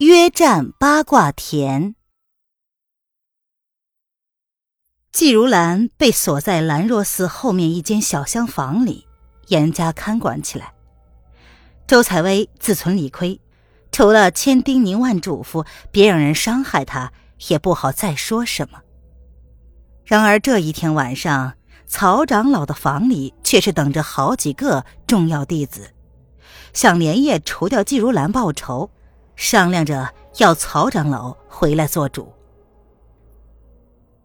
[0.00, 1.94] 约战八卦田，
[5.12, 9.06] 季如兰被锁在兰若寺后面一间小厢房里，
[9.48, 10.72] 严加看管起来。
[11.86, 13.38] 周采薇自存理亏，
[13.92, 17.12] 除了千叮咛万嘱咐，别让人伤害她，
[17.48, 18.80] 也不好再说什么。
[20.06, 21.52] 然而这一天晚上，
[21.86, 25.92] 曹长老的房里却是等着好几个重要弟子，
[26.72, 28.90] 想连夜除掉季如兰报仇。
[29.40, 32.30] 商量着要曹长老回来做主。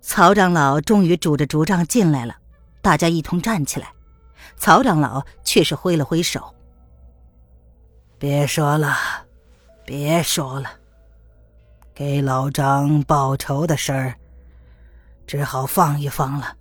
[0.01, 2.35] 曹长老终于拄着竹杖进来了，
[2.81, 3.87] 大家一同站起来。
[4.57, 6.53] 曹长老却是挥了挥手
[8.19, 8.93] ：“别说了，
[9.85, 10.69] 别说了，
[11.93, 14.15] 给老张报仇的事儿，
[15.25, 16.57] 只好放一放了。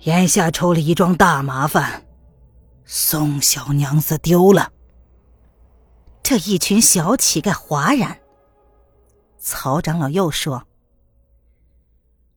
[0.00, 2.06] 眼下出了一桩大麻烦，
[2.86, 4.72] 宋小娘子丢了。”
[6.28, 8.18] 这一群小乞丐哗然。
[9.38, 10.64] 曹长老又说：“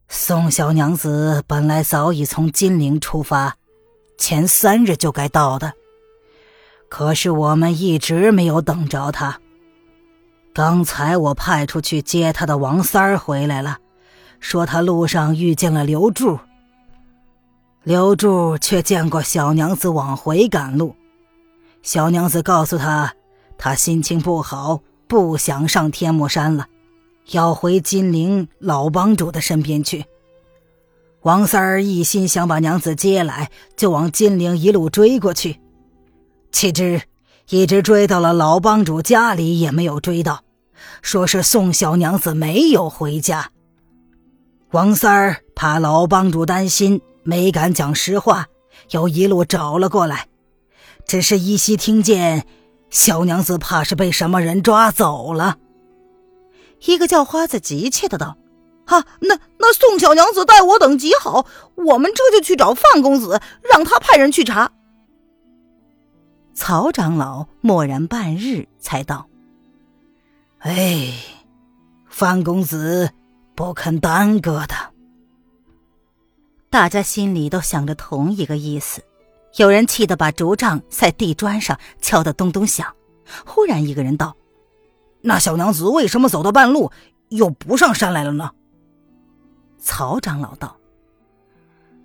[0.07, 3.57] 宋小娘子本来早已从金陵出发，
[4.15, 5.73] 前三日就该到的，
[6.87, 9.41] 可是我们一直没有等着她。
[10.53, 13.79] 刚才我派出去接她的王三儿回来了，
[14.39, 16.37] 说他路上遇见了刘柱。
[17.81, 20.95] 刘柱却见过小娘子往回赶路，
[21.81, 23.11] 小娘子告诉他。”
[23.61, 26.67] 他心情不好，不想上天目山了，
[27.31, 30.05] 要回金陵老帮主的身边去。
[31.23, 35.59] 王三儿一心想把娘子接来，就往金陵一路追过去。
[36.53, 37.01] 岂知
[37.49, 40.45] 一直追到了老帮主家里，也没有追到，
[41.01, 43.51] 说是宋小娘子没有回家。
[44.71, 48.47] 王三儿怕老帮主担心，没敢讲实话，
[48.91, 50.27] 又一路找了过来，
[51.05, 52.47] 只是依稀听见。
[52.89, 55.57] 小娘子怕是被什么人抓走了。
[56.85, 58.37] 一个叫花子急切的道
[58.85, 61.45] ：“啊，那那宋小娘子待我等极好，
[61.75, 64.71] 我们这就去找范公子，让他派人去查。”
[66.55, 69.27] 曹长老默然半日，才道
[70.59, 71.13] ：“哎，
[72.07, 73.11] 范公子
[73.55, 74.75] 不肯耽搁的。”
[76.69, 79.03] 大家心里都想着同一个意思。
[79.55, 82.95] 有人气得把竹杖在地砖上敲得咚咚响。
[83.45, 84.35] 忽然，一个人道
[85.21, 86.91] ：“那小娘子为什么走到半路
[87.29, 88.51] 又不上山来了呢？”
[89.79, 90.77] 曹长老道：“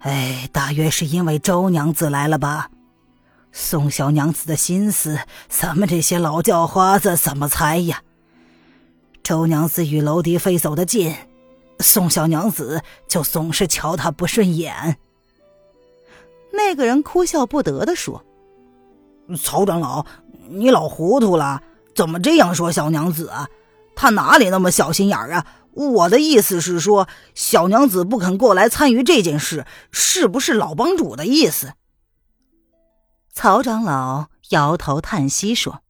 [0.01, 2.71] 哎，大约是因为周娘子来了吧？
[3.53, 5.19] 宋小娘子的心思，
[5.49, 8.03] 咱们这些老叫花子怎么猜呀？
[9.23, 11.15] 周娘子与娄迪飞走得近，
[11.81, 14.99] 宋小娘子就总是瞧她不顺眼。”
[16.57, 18.25] 那个人哭笑不得的说
[19.37, 20.07] ：“曹长老，
[20.49, 21.63] 你老糊涂了，
[21.95, 23.49] 怎么这样说小娘子啊？
[23.97, 25.47] 她哪里那么小心眼儿啊？
[25.73, 31.73] 我的意思是说，小娘子不肯过来参与这件事，是不是老帮主的意思？”
[33.33, 35.81] 曹长老摇头叹息说：“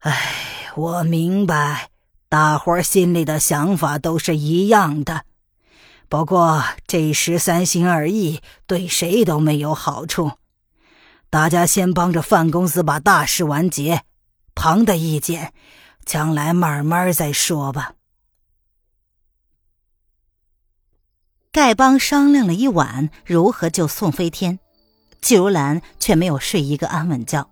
[0.00, 1.90] 哎，我明白，
[2.28, 5.22] 大伙儿心里的想法都是一样的。”
[6.14, 10.30] 不过这时三心二意，对谁都没有好处。
[11.28, 14.04] 大家先帮着范公子把大事完结，
[14.54, 15.52] 旁的意见，
[16.04, 17.94] 将来慢慢再说吧。
[21.52, 24.60] 丐帮商量了一晚如何救宋飞天，
[25.20, 27.50] 季如兰却没有睡一个安稳觉。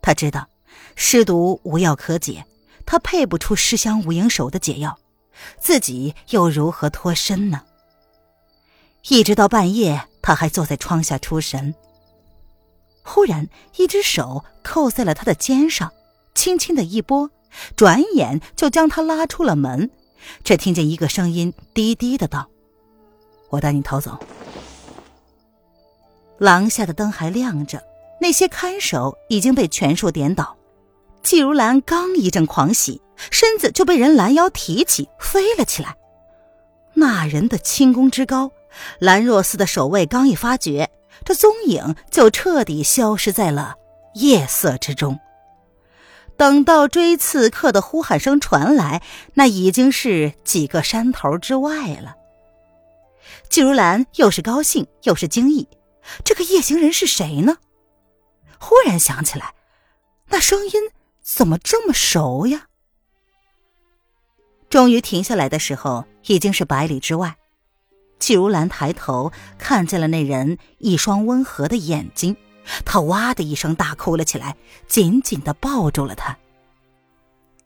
[0.00, 0.48] 他知道
[0.94, 2.46] 尸毒无药可解，
[2.86, 4.96] 他配不出尸香无影手的解药，
[5.58, 7.62] 自己又如何脱身呢？
[9.08, 11.74] 一直到半夜，他还坐在窗下出神。
[13.02, 15.92] 忽然，一只手扣在了他的肩上，
[16.34, 17.30] 轻轻的一拨，
[17.74, 19.90] 转眼就将他拉出了门。
[20.44, 22.48] 只听见一个声音低低的道
[23.48, 24.18] ：“我带你逃走。”
[26.38, 27.82] 廊下的灯还亮着，
[28.20, 30.56] 那些看守已经被全数点倒。
[31.22, 33.00] 季如兰刚一阵狂喜，
[33.30, 35.96] 身子就被人拦腰提起，飞了起来。
[36.94, 38.52] 那人的轻功之高。
[38.98, 40.90] 兰若寺的守卫刚一发觉，
[41.24, 43.76] 这踪影就彻底消失在了
[44.14, 45.18] 夜色之中。
[46.36, 49.02] 等到追刺客的呼喊声传来，
[49.34, 52.16] 那已经是几个山头之外了。
[53.50, 55.68] 季如兰又是高兴又是惊异，
[56.24, 57.58] 这个夜行人是谁呢？
[58.58, 59.54] 忽然想起来，
[60.28, 60.72] 那声音
[61.20, 62.68] 怎么这么熟呀？
[64.70, 67.36] 终于停下来的时候，已经是百里之外。
[68.20, 72.36] 季如兰抬头看见了那人一双温和的眼睛。
[72.84, 74.56] 她哇的一声大哭了起来，
[74.86, 76.38] 紧紧的抱住了他。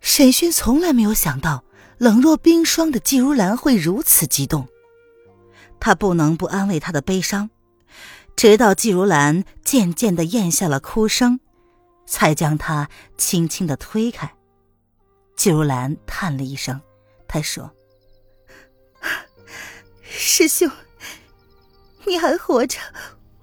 [0.01, 1.65] 沈勋从来没有想到
[1.99, 4.69] 冷若冰霜的季如兰会如此激动，
[5.81, 7.51] 他不能不安慰她的悲伤，
[8.37, 11.41] 直到季如兰渐渐的咽下了哭声，
[12.07, 14.33] 才将她轻轻的推开。
[15.37, 16.81] 季如兰叹了一声，
[17.27, 17.71] 她说
[20.17, 20.71] ：“师兄，
[22.07, 22.79] 你还活着，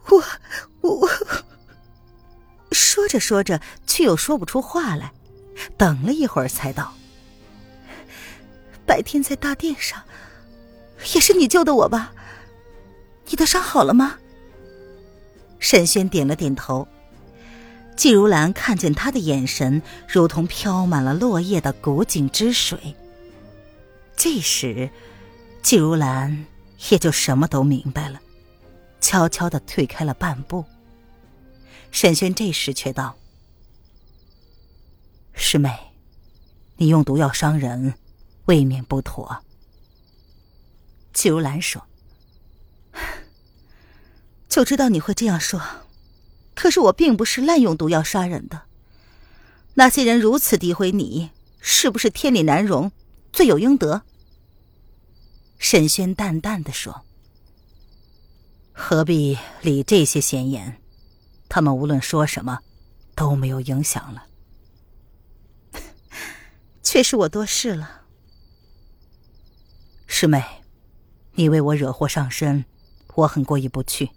[0.10, 0.24] 我
[0.82, 1.10] 我。”
[2.72, 5.12] 说着说着，却又说不出话来。
[5.78, 6.94] 等了一会儿，才道
[8.88, 10.02] ：“白天在大殿上，
[11.14, 12.14] 也是你救的我吧？
[13.28, 14.18] 你的伤好了吗？”
[15.60, 16.88] 沈轩点了点头。
[17.96, 22.96] 季如兰看见他的眼神，如同飘满了落叶的古井之水。
[24.16, 24.90] 这时，
[25.62, 26.46] 季如兰
[26.90, 28.20] 也就什么都明白了，
[29.00, 30.66] 悄悄的退开了半步。
[31.92, 33.18] 沈轩这时却道
[35.34, 35.70] ：“师妹，
[36.78, 37.94] 你用毒药伤人，
[38.46, 39.44] 未免不妥。”
[41.14, 41.86] 季如兰说
[44.50, 45.62] ：“就知道你会这样说，
[46.56, 48.64] 可是我并不是滥用毒药杀人的。
[49.76, 52.92] 那些人如此诋毁你，是不是天理难容，
[53.32, 54.04] 罪有应得？”
[55.62, 57.06] 沈轩淡淡的说
[58.74, 60.82] ：“何必理这些闲言？”
[61.48, 62.62] 他们无论说什么，
[63.14, 64.26] 都没有影响了。
[66.82, 68.02] 却是我多事了，
[70.08, 70.44] 师妹，
[71.34, 72.66] 你为我惹祸上身，
[73.14, 74.10] 我很过意不去。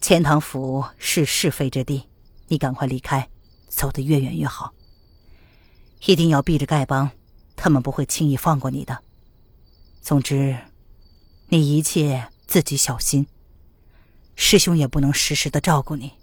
[0.00, 2.08] 钱塘府是是非之地，
[2.48, 3.30] 你赶快离开，
[3.68, 4.74] 走得越远越好。
[6.06, 7.12] 一定要避着丐帮，
[7.54, 9.04] 他们不会轻易放过你的。
[10.00, 10.58] 总之，
[11.48, 13.26] 你一切自己小心。
[14.34, 16.14] 师兄也不能时时的照顾你。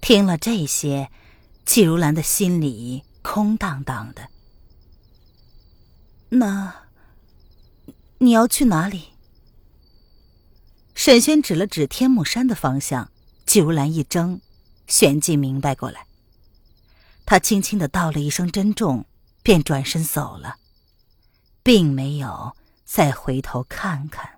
[0.00, 1.10] 听了这些，
[1.64, 4.28] 季如兰的心里空荡荡的。
[6.28, 6.88] 那
[8.18, 9.14] 你要去哪里？
[10.94, 13.10] 沈轩指了指天目山的方向，
[13.46, 14.40] 季如兰一怔，
[14.86, 16.06] 旋即明白过来。
[17.24, 19.06] 他轻轻的道了一声“珍重”，
[19.42, 20.58] 便转身走了，
[21.64, 22.52] 并没有
[22.84, 24.34] 再回头看看。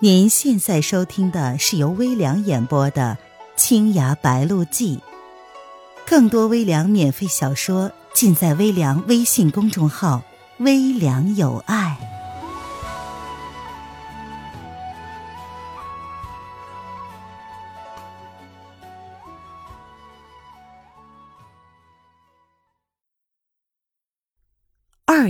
[0.00, 3.18] 您现在收听的是由微凉演播的
[3.54, 4.96] 《青崖白鹿记》，
[6.06, 10.22] 更多微凉免费小说尽在微凉微信公众号
[10.60, 11.79] “微凉有爱”。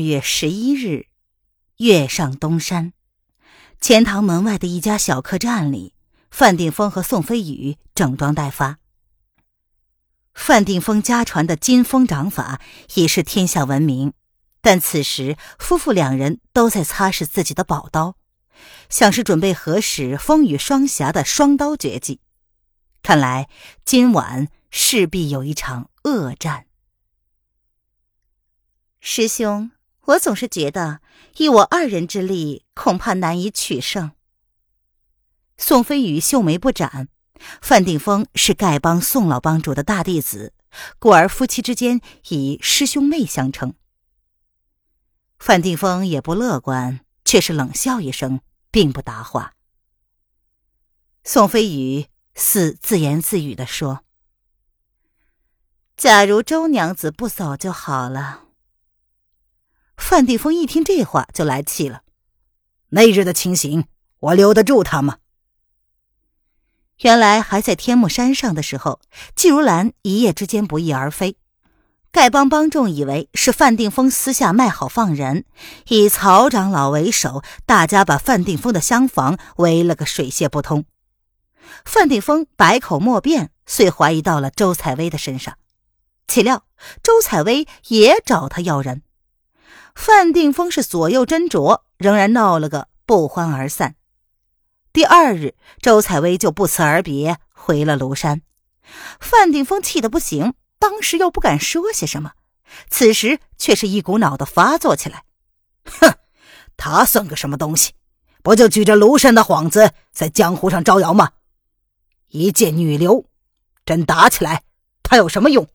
[0.01, 1.07] 月十一日，
[1.77, 2.93] 月上东山。
[3.81, 5.95] 钱塘门外的一家小客栈里，
[6.31, 8.79] 范定峰和宋飞宇整装待发。
[10.35, 12.61] 范定峰家传的金风掌法
[12.95, 14.13] 已是天下闻名，
[14.61, 18.17] 但此时夫妇两人都在擦拭自己的宝刀，
[18.89, 22.21] 像是准备合使风雨双侠的双刀绝技。
[23.03, 23.49] 看来
[23.85, 26.67] 今晚势必有一场恶战。
[29.01, 29.71] 师兄。
[30.11, 31.01] 我总是觉得，
[31.37, 34.13] 以我二人之力，恐怕难以取胜。
[35.57, 37.09] 宋飞宇秀眉不展，
[37.61, 40.53] 范定峰是丐帮宋老帮主的大弟子，
[40.99, 42.01] 故而夫妻之间
[42.31, 43.75] 以师兄妹相称。
[45.39, 48.41] 范定峰也不乐观，却是冷笑一声，
[48.71, 49.55] 并不答话。
[51.23, 54.01] 宋飞宇似自言自语的说
[55.97, 58.47] ：“假如周娘子不走就好了。”
[60.01, 62.03] 范定峰一听这话就来气了，
[62.89, 63.85] 那日的情形，
[64.19, 65.19] 我留得住他吗？
[67.03, 69.01] 原来还在天目山上的时候，
[69.37, 71.37] 季如兰一夜之间不翼而飞，
[72.13, 75.45] 丐帮帮众以为是范定峰私下卖好放人，
[75.89, 80.87] 以曹长老为首，大家把范定峰的厢房围了个水泄不通。
[81.85, 85.57] 范定峰百口莫辩，遂怀疑到了周采薇的身上，
[86.27, 86.65] 岂料
[87.03, 89.03] 周采薇也找他要人。
[89.95, 93.97] 范定峰是左右斟酌，仍然闹了个不欢而散。
[94.93, 98.43] 第二日，周采薇就不辞而别回了庐山。
[99.21, 102.33] 范定峰气得不行，当时又不敢说些什么，
[102.89, 105.25] 此时却是一股脑的发作起来。
[105.85, 106.15] 哼，
[106.77, 107.93] 他算个什么东西？
[108.43, 111.33] 不就举着庐山的幌子在江湖上招摇吗？
[112.29, 113.27] 一介女流，
[113.85, 114.63] 真打起来，
[115.03, 115.69] 他有什么用？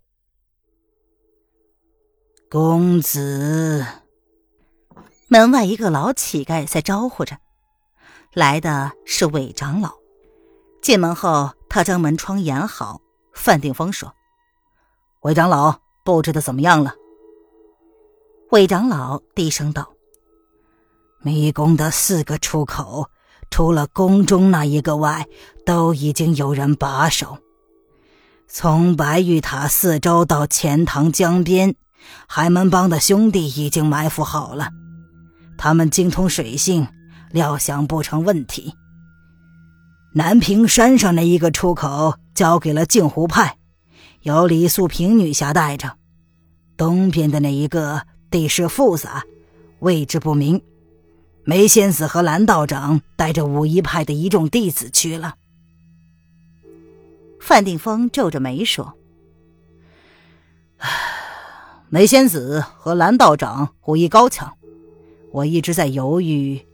[2.49, 3.85] 公子，
[5.27, 7.37] 门外一个老乞丐在招呼着。
[8.33, 9.93] 来的是韦长老，
[10.81, 13.01] 进门后，他将门窗掩好。
[13.33, 14.13] 范定峰说
[15.21, 16.93] ：“韦长老布置的怎么样了？”
[18.51, 19.93] 韦长老低声道
[21.23, 23.09] ：“迷宫的四个出口，
[23.49, 25.27] 除了宫中那一个外，
[25.65, 27.37] 都已经有人把守。
[28.47, 31.75] 从白玉塔四周到钱塘江边，
[32.27, 34.69] 海门帮的兄弟已经埋伏好了，
[35.57, 36.87] 他们精通水性。”
[37.31, 38.73] 料想不成问题。
[40.13, 43.57] 南屏山上那一个出口交给了镜湖派，
[44.21, 45.97] 由李素萍女侠带着；
[46.77, 49.25] 东边的那一个地势复杂，
[49.79, 50.61] 位置不明，
[51.43, 55.35] 梅仙子和蓝道长带着武夷派的一众弟子去了。
[57.41, 58.93] 范定峰皱着眉说
[61.89, 64.55] ：“梅仙子和蓝道长武艺高强，
[65.35, 66.65] 我一直在犹豫。”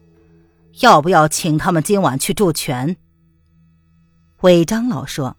[0.80, 2.96] 要不要请他们今晚去助拳？
[4.40, 5.36] 韦长老说：“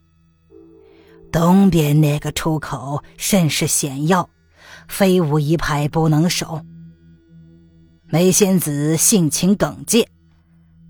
[1.32, 4.28] 东边那个出口甚是险要，
[4.88, 6.60] 非武一派不能守。
[8.06, 10.06] 梅仙子性情耿介，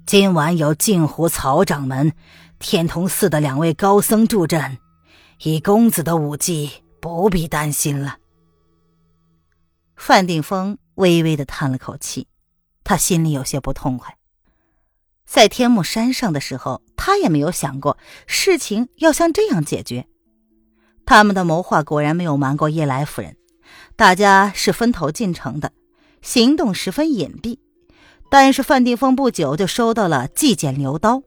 [0.06, 2.12] 今晚有镜湖曹掌门、
[2.58, 4.78] 天童寺的两位高僧助阵，
[5.44, 6.68] 以公子的武技，
[7.00, 8.16] 不必担心了。”
[9.94, 12.26] 范定峰微微的叹了口气，
[12.84, 14.16] 他心里有些不痛快。
[15.24, 17.96] 在天目山上的时候，他也没有想过
[18.26, 20.06] 事情要像这样解决。
[21.06, 23.36] 他们的谋划果然没有瞒过叶来夫人，
[23.96, 25.72] 大家是分头进城的，
[26.20, 27.58] 行动十分隐蔽。
[28.30, 31.22] 但是范定峰不久就收到了寄简牛刀，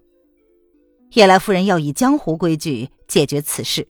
[1.11, 3.87] 叶来夫人要以江湖规矩解决此事，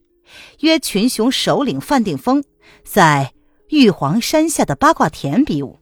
[0.60, 2.44] 约群雄首领范定峰
[2.84, 3.32] 在
[3.68, 5.78] 玉皇山下的八卦田比武。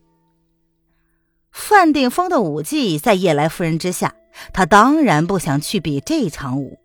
[1.52, 4.14] 范定峰的武技在叶来夫人之下，
[4.52, 6.78] 他当然不想去比这场武。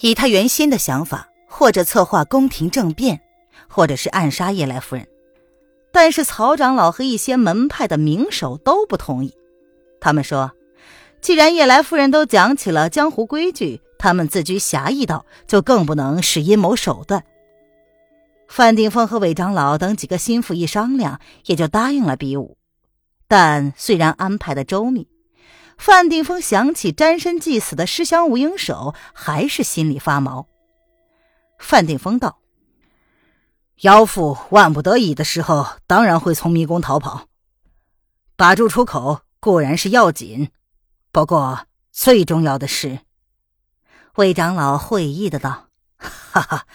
[0.00, 3.20] 以他原先的想法，或者策划宫廷政变，
[3.68, 5.06] 或者是暗杀叶来夫人。
[5.92, 9.32] 但是曹长老和一些门派的名手都不同意。
[10.00, 10.52] 他们说，
[11.20, 17.24] 既然叶来夫人都讲起了江湖规矩，他们自居侠义道，就更不能使阴谋手段。
[18.52, 22.58] 范定峰和韦长老等几个心腹一商量，也就答应了比武。
[23.26, 25.08] 但虽然安排的周密，
[25.78, 30.48] 范定峰想起沾身祭死的尸香无影手，还是心里发毛。
[31.56, 32.40] 范定峰道
[33.80, 37.28] ：“妖妇万不得已的时候，当然会从迷宫逃跑。
[38.36, 40.50] 把住出口固然是要紧，
[41.10, 42.98] 不过最重要的是。”
[44.16, 46.66] 魏长老会意的道：“哈哈，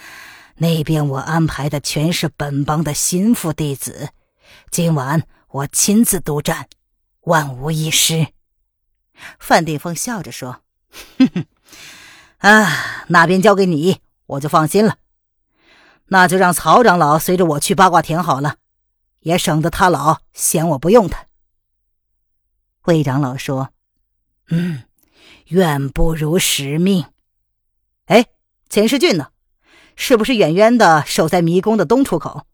[0.58, 4.10] 那边我安排的全是本帮的心腹弟子，
[4.70, 6.68] 今晚。”我亲自督战，
[7.22, 8.28] 万无一失。
[9.40, 10.62] 范定峰笑着说
[11.18, 11.46] ：“哼哼，
[12.40, 14.98] 啊，那边交给你，我就放心了。
[16.08, 18.58] 那就让曹长老随着我去八卦田好了，
[19.22, 21.26] 也省得他老嫌我不用他。”
[22.84, 23.70] 魏长老说
[24.52, 24.84] ：“嗯，
[25.48, 27.06] 愿不如使命。
[28.08, 28.26] 哎，
[28.70, 29.30] 钱世俊呢？
[29.98, 32.46] 是不是远远的守在迷宫的东出口？”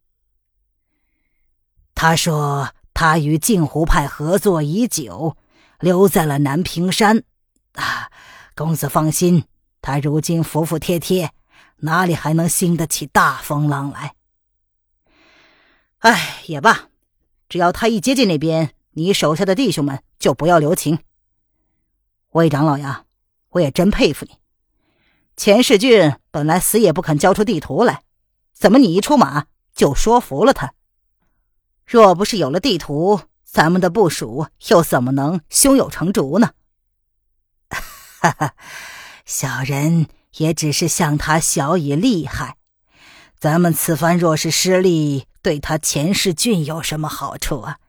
[1.93, 2.73] 他说。
[2.95, 5.35] 他与镜湖派合作已久，
[5.79, 7.23] 留在了南屏山。
[7.73, 8.11] 啊，
[8.55, 9.45] 公子放心，
[9.81, 11.31] 他如今服服帖帖，
[11.77, 14.13] 哪里还能兴得起大风浪来？
[15.97, 16.89] 哎，也罢，
[17.49, 20.99] 只要他一接近那边，你手下的弟兄们就不要留情。
[22.33, 23.05] 魏长老呀，
[23.49, 24.37] 我也真佩服你。
[25.35, 28.03] 钱世俊本来死也不肯交出地图来，
[28.53, 30.73] 怎么你一出马就说服了他？
[31.85, 36.51] 若不是有了地图，咱们的部署又怎么能胸有成竹呢？
[37.69, 38.53] 哈哈，
[39.25, 42.57] 小人也只是向他小以利害。
[43.37, 47.79] 咱们此番若是失利，对他钱世俊有什么好处啊？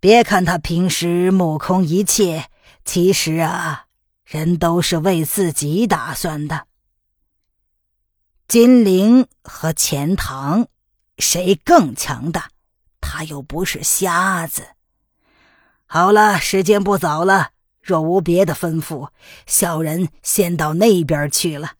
[0.00, 2.46] 别看他平时目空一切，
[2.84, 3.84] 其实啊，
[4.32, 6.66] 人都是为自己打算的。
[8.48, 10.68] 金陵和钱塘，
[11.18, 12.48] 谁更强大？
[12.98, 14.68] 他又不是瞎子。
[15.84, 17.50] 好了，时间不早了，
[17.82, 19.10] 若无别的吩咐，
[19.46, 21.72] 小人先到那边去了。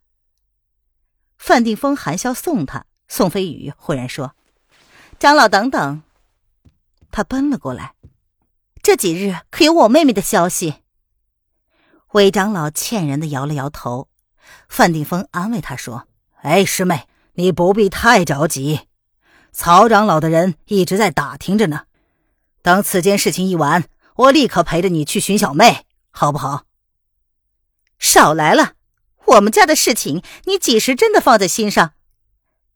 [1.39, 4.37] 范定峰含笑送他，宋飞宇忽然说
[5.19, 6.03] ：“长老，等等！”
[7.11, 7.95] 他奔了过来。
[8.83, 10.82] 这几日可有我妹妹的消息？
[12.13, 14.09] 韦长老歉然的摇了摇头。
[14.69, 16.07] 范定峰安慰他说
[16.43, 18.89] ：“哎，师妹，你不必太着急。
[19.53, 21.87] 曹长老的人一直在打听着呢。
[22.63, 23.85] 等此件事情一完，
[24.17, 26.65] 我立刻陪着你去寻小妹，好不好？”
[27.99, 28.75] 少来了。
[29.27, 31.93] 我们家的事情，你几时真的放在心上？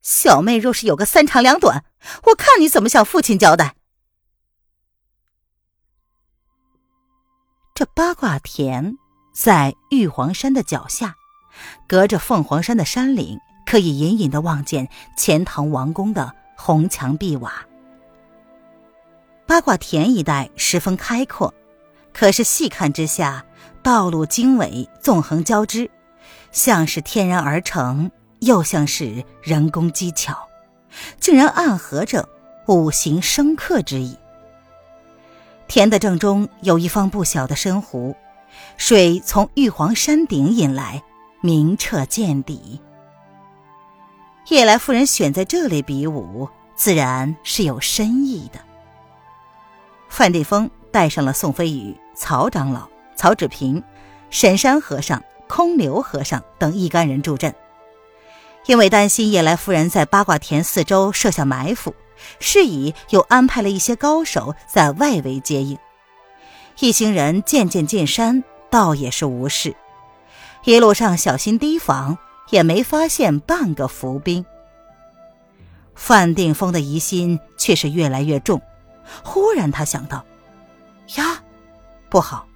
[0.01, 1.85] 小妹若是有个三长两短，
[2.27, 3.75] 我看你怎么向父亲交代。
[7.75, 8.97] 这八卦田
[9.37, 11.15] 在玉皇山的脚下，
[11.87, 17.53] 隔着凤凰山的山岭，可以隐隐的望见钱塘王宫的红墙碧瓦。
[19.47, 21.53] 八卦田一带十分开阔，
[22.15, 23.45] 可是细看之下，
[23.83, 25.91] 道路经纬，纵横交织。
[26.51, 30.49] 像是天然而成，又像是人工机巧，
[31.21, 32.27] 竟然暗合着
[32.69, 34.17] 五行生克之意。
[35.69, 38.17] 田的正中有一方不小的深湖，
[38.77, 41.03] 水从玉皇山顶引来，
[41.41, 42.81] 明澈见底。
[44.49, 48.61] 夜来夫人选在这里比武，自然是有深意的。
[50.09, 53.83] 范定峰带上了宋飞宇、曹长老、曹志平、
[54.31, 55.23] 沈山和尚。
[55.49, 57.55] 空留和尚等一干人助阵，
[58.67, 61.95] 因为担心夜来夫人在八卦田四周设下埋伏，
[62.41, 65.79] 是以又安排了一些高手在外围接应。
[66.79, 69.75] 一行人渐渐进山，倒也是无事。
[70.65, 72.19] 一路上小心提防，
[72.51, 74.45] 也没发现半个伏兵。
[75.95, 78.61] 范定峰的疑心却是越来越重。
[79.25, 80.25] 忽然，他想到：
[81.15, 81.43] 呀，
[82.11, 82.47] 不好！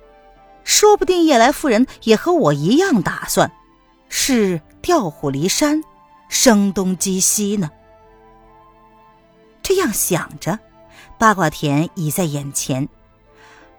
[0.64, 3.50] 说不定叶来夫人也和我一样打算，
[4.08, 5.82] 是调虎离山，
[6.28, 7.70] 声东击西呢。
[9.62, 10.58] 这样想着，
[11.18, 12.88] 八卦田已在眼前，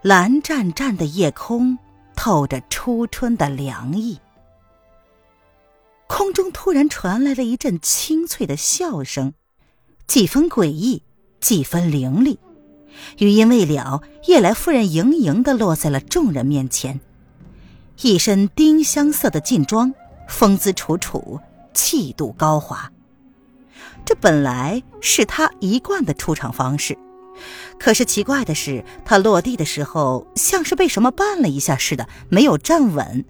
[0.02, 1.78] 蓝湛湛的夜空
[2.16, 4.20] 透着初春的凉意。
[6.08, 9.36] 空中突然传来了一阵清脆的笑声，
[10.08, 11.04] 几分诡异，
[11.40, 12.40] 几分凌厉。
[13.20, 17.00] 余音未了，夜来夫人盈盈的落在了众人面前，
[18.02, 19.94] 一身丁香色的劲装，
[20.28, 21.40] 风姿楚楚，
[21.76, 22.92] 气度高华。
[24.04, 26.98] 这本来是她一贯的出场方式，
[27.80, 33.26] 可是奇怪的是，他落地的时候像是被什么绊了一下似的，没有站稳，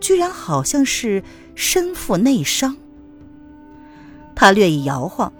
[0.00, 1.22] 居然好像是
[1.54, 2.76] 身负内伤。
[4.34, 5.32] 他略一摇晃，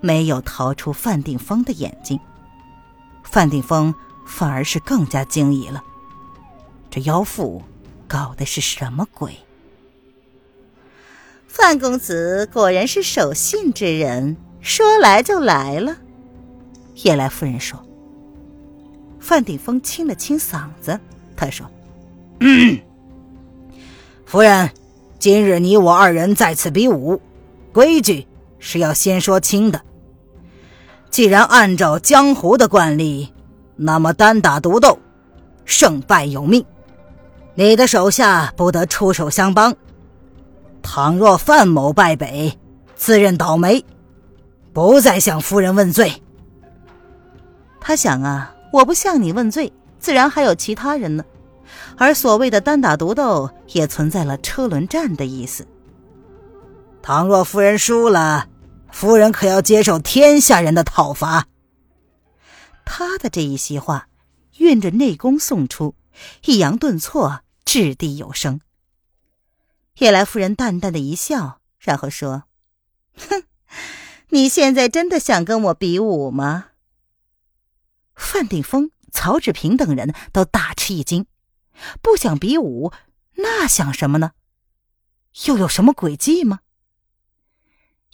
[0.00, 2.18] 没有逃出范定峰的眼睛。
[3.24, 3.94] 范定峰
[4.26, 5.82] 反而是更加惊疑了，
[6.88, 7.62] 这妖妇
[8.08, 9.36] 搞的是什么鬼？
[11.46, 15.96] 范公子果然是守信之人，说来就来了。
[17.02, 17.80] 叶来夫人说。
[19.18, 20.98] 范顶峰清了清嗓子，
[21.36, 21.66] 他说
[24.24, 24.70] ：“夫人，
[25.18, 27.20] 今日你我二人在此比武，
[27.72, 28.26] 规矩
[28.58, 29.80] 是要先说清的。”
[31.10, 33.32] 既然按照江湖的惯例，
[33.74, 34.98] 那么单打独斗，
[35.64, 36.64] 胜败有命，
[37.54, 39.74] 你的手下不得出手相帮。
[40.82, 42.56] 倘若范某败北，
[42.94, 43.84] 自认倒霉，
[44.72, 46.12] 不再向夫人问罪。
[47.86, 51.24] 他想啊，我不向你问罪，自然还有其他人呢。
[51.96, 55.64] 而所谓的单打独斗，也存在了车轮战的意思。
[57.00, 58.48] 倘若夫人输了。
[58.90, 61.46] 夫人可要接受天下人的讨伐。
[62.84, 64.08] 他的这一席话，
[64.58, 65.94] 运着内功送出，
[66.44, 68.60] 抑扬顿挫，掷地有声。
[69.98, 72.44] 夜来夫人淡淡的一笑，然后说
[73.16, 73.44] ：“哼，
[74.30, 76.70] 你现在真的想跟我比武吗？”
[78.26, 81.26] 范定峰、曹志平等人都大吃一惊，
[82.02, 82.92] 不想比武，
[83.36, 84.32] 那想什么呢？
[85.46, 86.60] 又有什么诡计吗？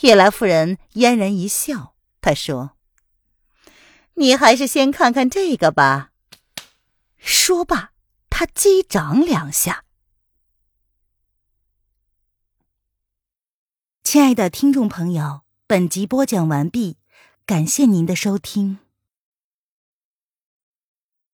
[0.00, 2.76] 叶来夫人嫣然一笑，她说
[4.14, 6.10] ：“你还是先看看这个吧。”
[7.16, 7.92] 说罢，
[8.28, 9.84] 她击掌两下。
[14.02, 16.98] 亲爱的听众朋友，本集播讲完毕，
[17.46, 18.81] 感谢您的收听。